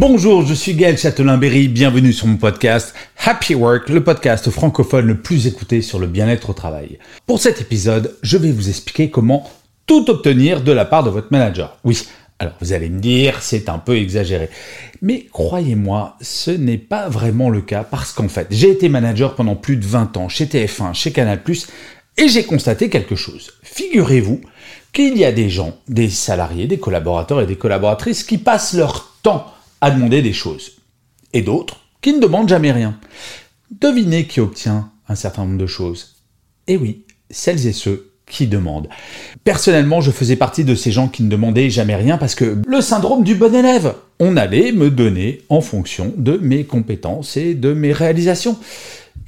[0.00, 2.94] Bonjour, je suis Gaël Châtelain-Berry, bienvenue sur mon podcast
[3.26, 7.00] Happy Work, le podcast francophone le plus écouté sur le bien-être au travail.
[7.26, 9.50] Pour cet épisode, je vais vous expliquer comment
[9.86, 11.78] tout obtenir de la part de votre manager.
[11.82, 12.06] Oui,
[12.38, 14.50] alors vous allez me dire, c'est un peu exagéré.
[15.02, 19.56] Mais croyez-moi, ce n'est pas vraiment le cas parce qu'en fait, j'ai été manager pendant
[19.56, 21.40] plus de 20 ans chez TF1, chez Canal+,
[22.16, 23.50] et j'ai constaté quelque chose.
[23.64, 24.42] Figurez-vous
[24.92, 29.16] qu'il y a des gens, des salariés, des collaborateurs et des collaboratrices qui passent leur
[29.24, 30.72] temps à demander des choses.
[31.32, 32.98] Et d'autres qui ne demandent jamais rien.
[33.70, 36.16] Devinez qui obtient un certain nombre de choses.
[36.66, 38.88] Eh oui, celles et ceux qui demandent.
[39.44, 42.80] Personnellement, je faisais partie de ces gens qui ne demandaient jamais rien parce que le
[42.80, 47.72] syndrome du bon élève, on allait me donner en fonction de mes compétences et de
[47.72, 48.58] mes réalisations.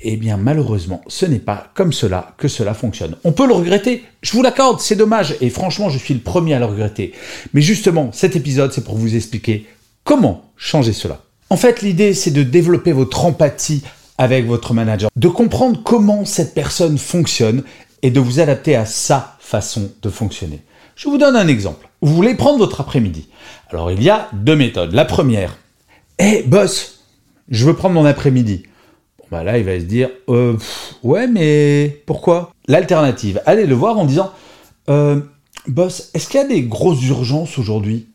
[0.03, 3.17] Eh bien, malheureusement, ce n'est pas comme cela que cela fonctionne.
[3.25, 6.55] On peut le regretter, je vous l'accorde, c'est dommage, et franchement, je suis le premier
[6.55, 7.13] à le regretter.
[7.53, 9.67] Mais justement, cet épisode, c'est pour vous expliquer
[10.05, 11.21] Comment changer cela?
[11.51, 13.83] En fait, l'idée, c'est de développer votre empathie
[14.19, 17.63] avec votre manager, de comprendre comment cette personne fonctionne
[18.03, 20.63] et de vous adapter à sa façon de fonctionner.
[20.95, 21.89] Je vous donne un exemple.
[22.03, 23.29] Vous voulez prendre votre après-midi.
[23.71, 24.93] Alors, il y a deux méthodes.
[24.93, 25.57] La première,
[26.19, 27.01] hé, boss,
[27.49, 28.65] je veux prendre mon après-midi.
[29.19, 30.57] Bon, bah là, il va se dire, euh,
[31.03, 32.53] ouais, mais pourquoi?
[32.69, 34.31] L'alternative, allez le voir en disant,
[34.89, 35.21] euh,
[35.67, 38.10] boss, est-ce qu'il y a des grosses urgences aujourd'hui?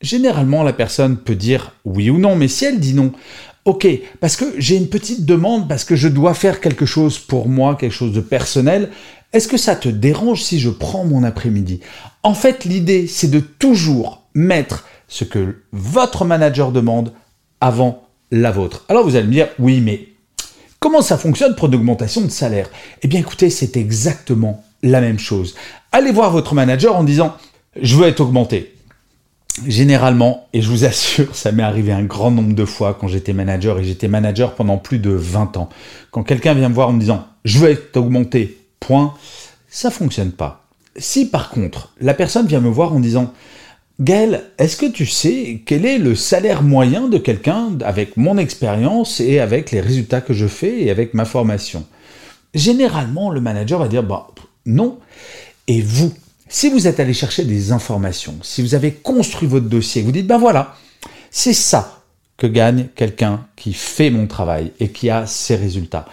[0.00, 3.12] Généralement, la personne peut dire oui ou non, mais si elle dit non,
[3.64, 3.86] ok,
[4.20, 7.76] parce que j'ai une petite demande, parce que je dois faire quelque chose pour moi,
[7.76, 8.90] quelque chose de personnel,
[9.32, 11.80] est-ce que ça te dérange si je prends mon après-midi?
[12.22, 17.12] En fait, l'idée, c'est de toujours mettre ce que votre manager demande
[17.60, 18.84] avant la vôtre.
[18.88, 20.08] Alors vous allez me dire, oui, mais
[20.78, 22.70] comment ça fonctionne pour une augmentation de salaire?
[23.02, 25.54] Eh bien écoutez, c'est exactement la même chose.
[25.92, 27.36] Allez voir votre manager en disant,
[27.80, 28.74] je veux être augmenté
[29.66, 33.32] généralement, et je vous assure, ça m'est arrivé un grand nombre de fois quand j'étais
[33.32, 35.68] manager, et j'étais manager pendant plus de 20 ans.
[36.10, 39.14] Quand quelqu'un vient me voir en me disant «je veux être augmenté, point»,
[39.68, 40.64] ça fonctionne pas.
[40.96, 43.32] Si par contre, la personne vient me voir en disant
[44.00, 49.20] «Gaël, est-ce que tu sais quel est le salaire moyen de quelqu'un avec mon expérience
[49.20, 51.84] et avec les résultats que je fais et avec ma formation?»
[52.54, 54.28] Généralement, le manager va dire bah,
[54.66, 54.98] non».
[55.68, 56.12] Et vous,
[56.50, 60.26] si vous êtes allé chercher des informations, si vous avez construit votre dossier, vous dites,
[60.26, 60.74] ben voilà,
[61.30, 62.02] c'est ça
[62.36, 66.06] que gagne quelqu'un qui fait mon travail et qui a ses résultats.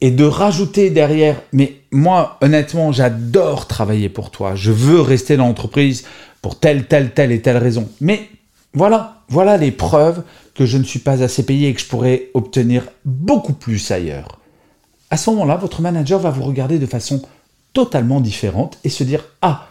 [0.00, 5.46] Et de rajouter derrière, mais moi, honnêtement, j'adore travailler pour toi, je veux rester dans
[5.46, 6.04] l'entreprise
[6.42, 7.88] pour telle, telle, telle et telle raison.
[8.00, 8.28] Mais
[8.74, 10.24] voilà, voilà les preuves
[10.54, 14.40] que je ne suis pas assez payé et que je pourrais obtenir beaucoup plus ailleurs.
[15.10, 17.22] À ce moment-là, votre manager va vous regarder de façon
[17.72, 19.68] totalement différente et se dire, ah,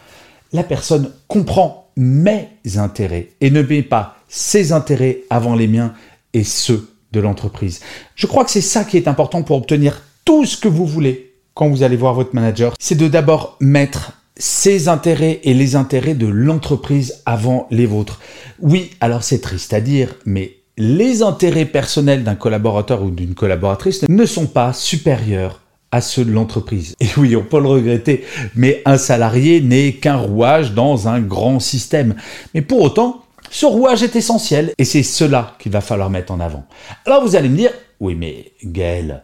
[0.55, 5.93] la personne comprend mes intérêts et ne met pas ses intérêts avant les miens
[6.33, 7.81] et ceux de l'entreprise.
[8.15, 11.33] Je crois que c'est ça qui est important pour obtenir tout ce que vous voulez
[11.53, 12.73] quand vous allez voir votre manager.
[12.79, 18.19] C'est de d'abord mettre ses intérêts et les intérêts de l'entreprise avant les vôtres.
[18.59, 24.03] Oui, alors c'est triste à dire, mais les intérêts personnels d'un collaborateur ou d'une collaboratrice
[24.09, 26.95] ne sont pas supérieurs à ceux de l'entreprise.
[26.99, 28.25] Et oui, on peut le regretter,
[28.55, 32.15] mais un salarié n'est qu'un rouage dans un grand système.
[32.53, 36.39] Mais pour autant, ce rouage est essentiel et c'est cela qu'il va falloir mettre en
[36.39, 36.65] avant.
[37.05, 39.23] Alors vous allez me dire, oui mais Gaël,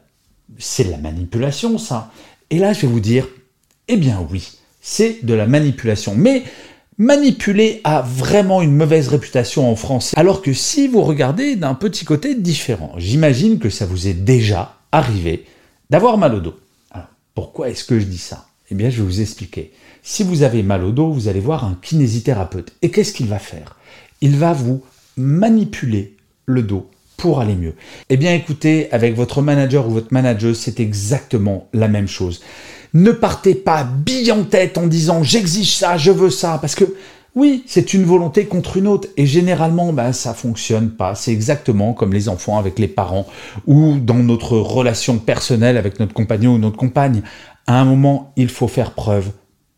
[0.57, 2.11] c'est de la manipulation ça.
[2.49, 3.27] Et là je vais vous dire,
[3.87, 6.13] eh bien oui, c'est de la manipulation.
[6.15, 6.43] Mais
[6.97, 10.13] manipuler a vraiment une mauvaise réputation en France.
[10.15, 14.77] Alors que si vous regardez d'un petit côté différent, j'imagine que ça vous est déjà
[14.91, 15.45] arrivé
[15.91, 16.55] d'avoir mal au dos.
[16.89, 18.47] Alors, pourquoi est-ce que je dis ça?
[18.71, 19.73] Eh bien, je vais vous expliquer.
[20.01, 22.73] Si vous avez mal au dos, vous allez voir un kinésithérapeute.
[22.81, 23.77] Et qu'est-ce qu'il va faire?
[24.21, 24.81] Il va vous
[25.17, 26.15] manipuler
[26.45, 27.75] le dos pour aller mieux.
[28.09, 32.41] Eh bien, écoutez, avec votre manager ou votre manager, c'est exactement la même chose.
[32.93, 36.85] Ne partez pas bille en tête en disant j'exige ça, je veux ça, parce que
[37.33, 41.15] Oui, c'est une volonté contre une autre et généralement ben, ça fonctionne pas.
[41.15, 43.25] C'est exactement comme les enfants avec les parents
[43.67, 47.21] ou dans notre relation personnelle avec notre compagnon ou notre compagne.
[47.67, 49.31] À un moment, il faut faire preuve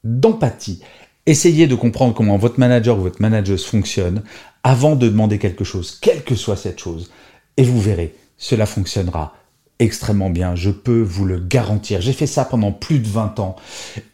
[0.03, 0.81] d'empathie.
[1.27, 4.23] Essayez de comprendre comment votre manager ou votre manageuse fonctionne
[4.63, 7.11] avant de demander quelque chose, quelle que soit cette chose.
[7.57, 9.33] Et vous verrez, cela fonctionnera
[9.79, 12.01] extrêmement bien, je peux vous le garantir.
[12.01, 13.55] J'ai fait ça pendant plus de 20 ans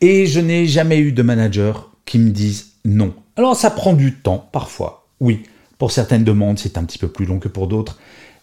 [0.02, 3.14] et je n'ai jamais eu de manager qui me dise non.
[3.36, 5.44] Alors ça prend du temps parfois, oui.
[5.78, 8.00] Pour certaines demandes, c'est un petit peu plus long que pour d'autres,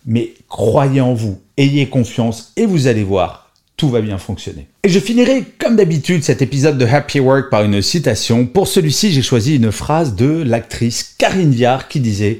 [0.07, 4.69] mais croyez en vous, ayez confiance et vous allez voir, tout va bien fonctionner.
[4.85, 8.47] Et je finirai comme d'habitude cet épisode de Happy Work par une citation.
[8.47, 12.33] Pour celui-ci, j'ai choisi une phrase de l'actrice Karine Viard qui disait⁇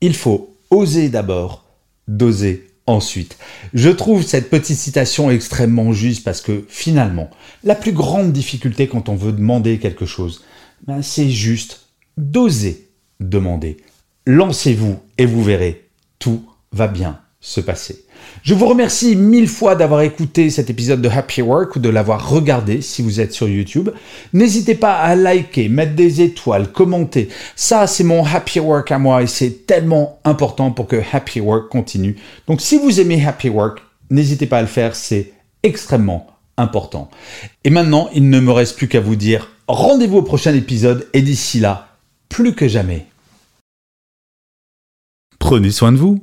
[0.00, 1.64] Il faut oser d'abord,
[2.06, 3.36] doser ensuite.
[3.74, 7.30] Je trouve cette petite citation extrêmement juste parce que finalement,
[7.64, 10.42] la plus grande difficulté quand on veut demander quelque chose,
[10.86, 12.88] ben, c'est juste d'oser
[13.20, 13.76] demander.
[14.26, 15.88] Lancez-vous et vous verrez,
[16.18, 16.42] tout
[16.72, 18.04] va bien se passer.
[18.42, 22.28] Je vous remercie mille fois d'avoir écouté cet épisode de Happy Work ou de l'avoir
[22.28, 23.88] regardé si vous êtes sur YouTube.
[24.34, 27.28] N'hésitez pas à liker, mettre des étoiles, commenter.
[27.56, 31.70] Ça, c'est mon Happy Work à moi et c'est tellement important pour que Happy Work
[31.70, 32.16] continue.
[32.46, 33.80] Donc si vous aimez Happy Work,
[34.10, 36.26] n'hésitez pas à le faire, c'est extrêmement
[36.58, 37.10] important.
[37.64, 41.22] Et maintenant, il ne me reste plus qu'à vous dire rendez-vous au prochain épisode et
[41.22, 41.96] d'ici là,
[42.28, 43.06] plus que jamais.
[45.38, 46.22] Prenez soin de vous.